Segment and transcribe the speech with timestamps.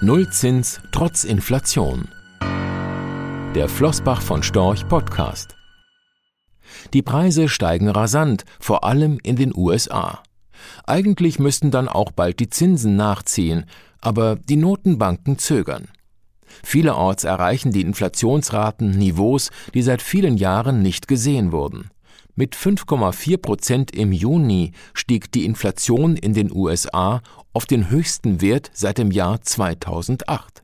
[0.00, 2.06] Nullzins trotz Inflation.
[3.56, 5.56] Der Flossbach von Storch Podcast.
[6.92, 10.22] Die Preise steigen rasant, vor allem in den USA.
[10.86, 13.64] Eigentlich müssten dann auch bald die Zinsen nachziehen,
[14.00, 15.88] aber die Notenbanken zögern.
[16.62, 21.90] Vielerorts erreichen die Inflationsraten Niveaus, die seit vielen Jahren nicht gesehen wurden.
[22.38, 27.20] Mit 5,4 Prozent im Juni stieg die Inflation in den USA
[27.52, 30.62] auf den höchsten Wert seit dem Jahr 2008.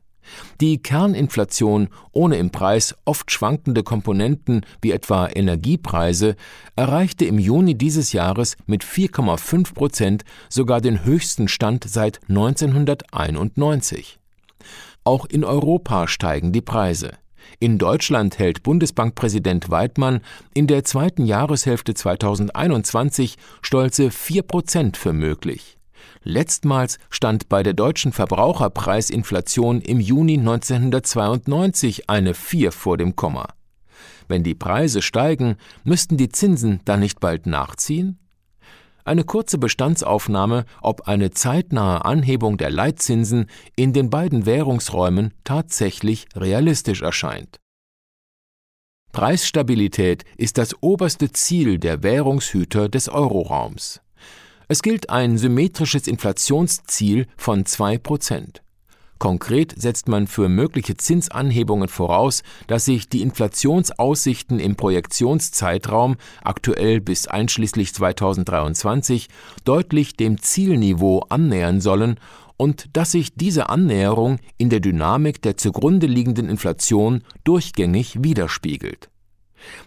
[0.61, 6.37] Die Kerninflation ohne im Preis oft schwankende Komponenten wie etwa Energiepreise
[6.77, 14.17] erreichte im Juni dieses Jahres mit 4,5 Prozent sogar den höchsten Stand seit 1991.
[15.03, 17.11] Auch in Europa steigen die Preise.
[17.59, 20.21] In Deutschland hält Bundesbankpräsident Weidmann
[20.53, 25.77] in der zweiten Jahreshälfte 2021 stolze 4 Prozent für möglich.
[26.23, 33.53] Letztmals stand bei der deutschen Verbraucherpreisinflation im Juni 1992 eine 4 vor dem Komma.
[34.27, 38.17] Wenn die Preise steigen, müssten die Zinsen dann nicht bald nachziehen?
[39.05, 47.03] Eine kurze Bestandsaufnahme, ob eine zeitnahe Anhebung der Leitzinsen in den beiden Währungsräumen tatsächlich realistisch
[47.03, 47.59] erscheint.
[49.11, 54.01] Preisstabilität ist das oberste Ziel der Währungshüter des Euroraums.
[54.67, 58.64] Es gilt ein symmetrisches Inflationsziel von 2 Prozent.
[59.17, 67.27] Konkret setzt man für mögliche Zinsanhebungen voraus, dass sich die Inflationsaussichten im Projektionszeitraum, aktuell bis
[67.27, 69.29] einschließlich 2023,
[69.63, 72.19] deutlich dem Zielniveau annähern sollen
[72.57, 79.09] und dass sich diese Annäherung in der Dynamik der zugrunde liegenden Inflation durchgängig widerspiegelt.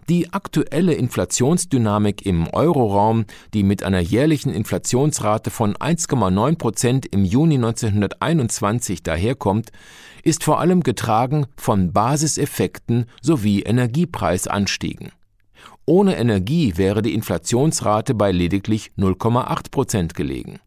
[0.08, 7.56] Die aktuelle Inflationsdynamik im Euroraum, die mit einer jährlichen Inflationsrate von 1,9 Prozent im Juni
[7.56, 9.70] 1921 daherkommt,
[10.22, 15.12] ist vor allem getragen von Basiseffekten sowie Energiepreisanstiegen.
[15.84, 20.60] Ohne Energie wäre die Inflationsrate bei lediglich 0,8 Prozent gelegen.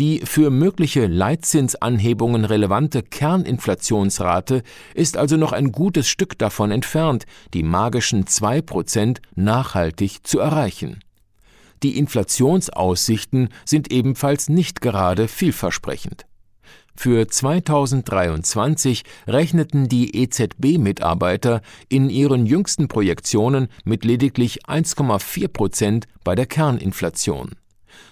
[0.00, 7.62] Die für mögliche Leitzinsanhebungen relevante Kerninflationsrate ist also noch ein gutes Stück davon entfernt, die
[7.62, 10.98] magischen 2 Prozent nachhaltig zu erreichen.
[11.84, 16.26] Die Inflationsaussichten sind ebenfalls nicht gerade vielversprechend.
[16.96, 26.46] Für 2023 rechneten die EZB-Mitarbeiter in ihren jüngsten Projektionen mit lediglich 1,4 Prozent bei der
[26.46, 27.50] Kerninflation.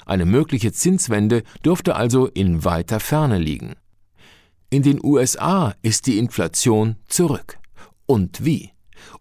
[0.07, 3.75] Eine mögliche Zinswende dürfte also in weiter Ferne liegen.
[4.71, 7.59] In den USA ist die Inflation zurück.
[8.07, 8.71] Und wie?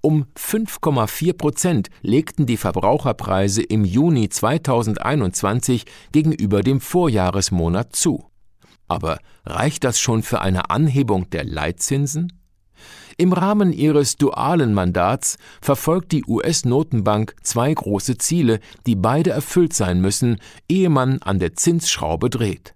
[0.02, 8.26] Um 5,4 Prozent legten die Verbraucherpreise im Juni 2021 gegenüber dem Vorjahresmonat zu.
[8.88, 12.41] Aber reicht das schon für eine Anhebung der Leitzinsen?
[13.18, 20.02] Im Rahmen ihres dualen Mandats verfolgt die US-Notenbank zwei große Ziele, die beide erfüllt sein
[20.02, 20.38] müssen,
[20.68, 22.74] ehe man an der Zinsschraube dreht.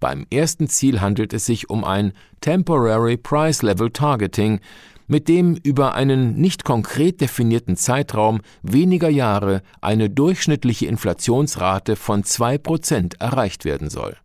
[0.00, 4.60] Beim ersten Ziel handelt es sich um ein Temporary Price Level Targeting,
[5.08, 12.58] mit dem über einen nicht konkret definierten Zeitraum weniger Jahre eine durchschnittliche Inflationsrate von zwei
[12.58, 14.16] Prozent erreicht werden soll.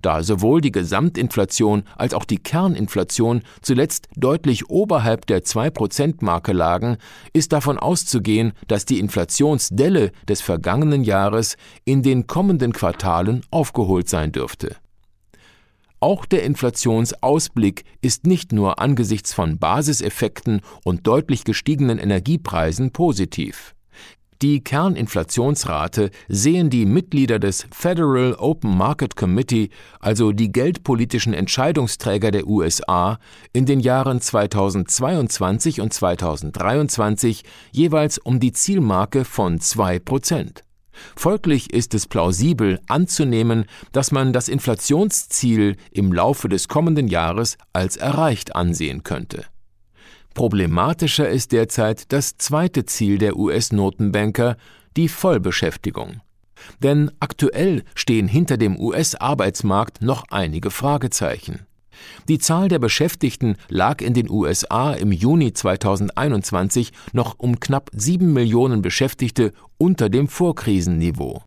[0.00, 6.96] Da sowohl die Gesamtinflation als auch die Kerninflation zuletzt deutlich oberhalb der 2%-Marke lagen,
[7.32, 14.32] ist davon auszugehen, dass die Inflationsdelle des vergangenen Jahres in den kommenden Quartalen aufgeholt sein
[14.32, 14.76] dürfte.
[16.00, 23.76] Auch der Inflationsausblick ist nicht nur angesichts von Basiseffekten und deutlich gestiegenen Energiepreisen positiv.
[24.42, 29.70] Die Kerninflationsrate sehen die Mitglieder des Federal Open Market Committee,
[30.00, 33.20] also die geldpolitischen Entscheidungsträger der USA,
[33.52, 40.64] in den Jahren 2022 und 2023 jeweils um die Zielmarke von 2 Prozent.
[41.14, 47.96] Folglich ist es plausibel anzunehmen, dass man das Inflationsziel im Laufe des kommenden Jahres als
[47.96, 49.44] erreicht ansehen könnte.
[50.34, 54.56] Problematischer ist derzeit das zweite Ziel der US-Notenbanker,
[54.96, 56.20] die Vollbeschäftigung.
[56.82, 61.66] Denn aktuell stehen hinter dem US-Arbeitsmarkt noch einige Fragezeichen.
[62.28, 68.32] Die Zahl der Beschäftigten lag in den USA im Juni 2021 noch um knapp sieben
[68.32, 71.42] Millionen Beschäftigte unter dem Vorkrisenniveau.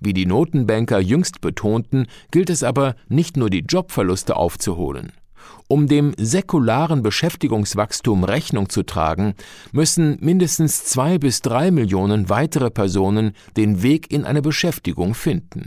[0.00, 5.12] Wie die Notenbanker jüngst betonten, gilt es aber nicht nur die Jobverluste aufzuholen.
[5.68, 9.34] Um dem säkularen Beschäftigungswachstum Rechnung zu tragen,
[9.72, 15.66] müssen mindestens zwei bis drei Millionen weitere Personen den Weg in eine Beschäftigung finden.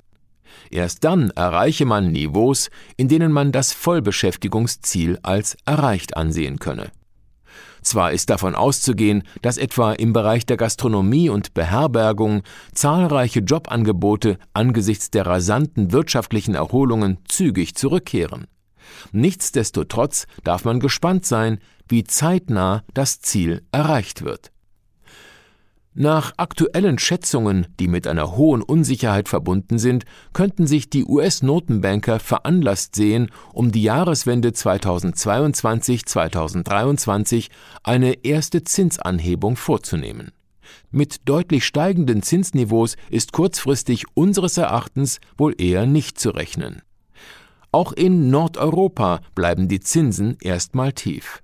[0.70, 6.92] Erst dann erreiche man Niveaus, in denen man das Vollbeschäftigungsziel als erreicht ansehen könne.
[7.82, 15.10] Zwar ist davon auszugehen, dass etwa im Bereich der Gastronomie und Beherbergung zahlreiche Jobangebote angesichts
[15.10, 18.48] der rasanten wirtschaftlichen Erholungen zügig zurückkehren.
[19.12, 24.52] Nichtsdestotrotz darf man gespannt sein, wie zeitnah das Ziel erreicht wird.
[26.00, 32.94] Nach aktuellen Schätzungen, die mit einer hohen Unsicherheit verbunden sind, könnten sich die US-Notenbanker veranlasst
[32.94, 37.48] sehen, um die Jahreswende 2022-2023
[37.82, 40.34] eine erste Zinsanhebung vorzunehmen.
[40.92, 46.84] Mit deutlich steigenden Zinsniveaus ist kurzfristig unseres Erachtens wohl eher nicht zu rechnen.
[47.78, 51.44] Auch in Nordeuropa bleiben die Zinsen erstmal tief.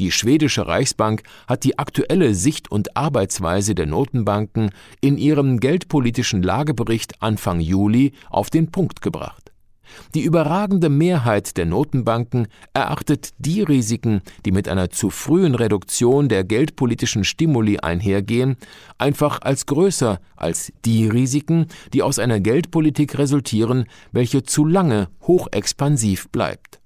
[0.00, 7.22] Die schwedische Reichsbank hat die aktuelle Sicht und Arbeitsweise der Notenbanken in ihrem geldpolitischen Lagebericht
[7.22, 9.52] Anfang Juli auf den Punkt gebracht.
[10.14, 16.44] Die überragende Mehrheit der Notenbanken erachtet die Risiken, die mit einer zu frühen Reduktion der
[16.44, 18.56] geldpolitischen Stimuli einhergehen,
[18.98, 26.28] einfach als größer als die Risiken, die aus einer Geldpolitik resultieren, welche zu lange hochexpansiv
[26.30, 26.80] bleibt.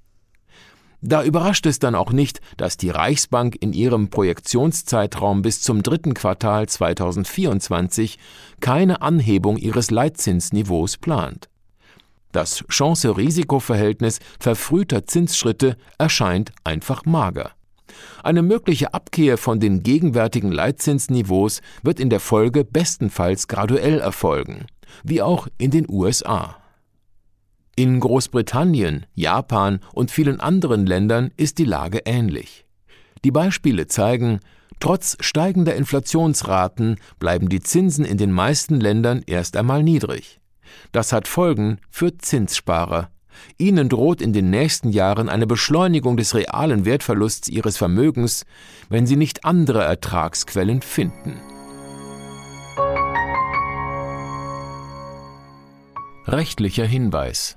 [1.04, 6.14] Da überrascht es dann auch nicht, dass die Reichsbank in ihrem Projektionszeitraum bis zum dritten
[6.14, 8.18] Quartal 2024
[8.60, 11.48] keine Anhebung ihres Leitzinsniveaus plant.
[12.32, 17.52] Das Chance-Risiko-Verhältnis verfrühter Zinsschritte erscheint einfach mager.
[18.22, 24.66] Eine mögliche Abkehr von den gegenwärtigen Leitzinsniveaus wird in der Folge bestenfalls graduell erfolgen,
[25.04, 26.56] wie auch in den USA.
[27.76, 32.66] In Großbritannien, Japan und vielen anderen Ländern ist die Lage ähnlich.
[33.24, 34.40] Die Beispiele zeigen,
[34.78, 40.41] trotz steigender Inflationsraten bleiben die Zinsen in den meisten Ländern erst einmal niedrig.
[40.92, 43.10] Das hat Folgen für Zinssparer.
[43.58, 48.44] Ihnen droht in den nächsten Jahren eine Beschleunigung des realen Wertverlusts ihres Vermögens,
[48.88, 51.40] wenn sie nicht andere Ertragsquellen finden.
[56.26, 57.56] Rechtlicher Hinweis